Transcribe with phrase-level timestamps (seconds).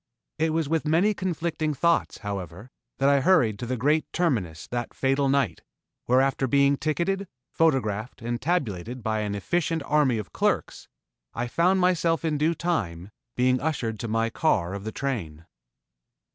[0.39, 4.95] It was with many conflicting thoughts, however, that I hurried to the great Terminus that
[4.95, 5.61] fatal night,
[6.05, 10.87] where after being ticketed, photographed and tabulated by an efficient army of clerks,
[11.35, 15.45] I found myself in due time, being ushered to my car of the train.